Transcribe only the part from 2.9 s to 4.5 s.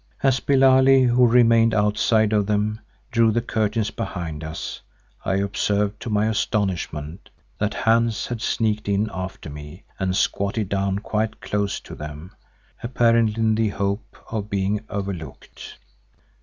drew the curtains behind